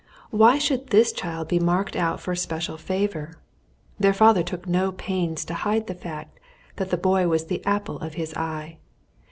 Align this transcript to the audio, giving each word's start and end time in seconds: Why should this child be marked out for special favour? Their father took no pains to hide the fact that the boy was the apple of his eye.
Why 0.31 0.57
should 0.57 0.87
this 0.87 1.11
child 1.13 1.47
be 1.47 1.59
marked 1.59 1.95
out 1.95 2.19
for 2.19 2.33
special 2.35 2.75
favour? 2.75 3.37
Their 3.99 4.15
father 4.15 4.41
took 4.41 4.67
no 4.67 4.91
pains 4.93 5.45
to 5.45 5.53
hide 5.53 5.85
the 5.85 5.93
fact 5.93 6.39
that 6.77 6.89
the 6.89 6.97
boy 6.97 7.27
was 7.27 7.45
the 7.45 7.63
apple 7.67 7.99
of 7.99 8.15
his 8.15 8.33
eye. 8.33 8.79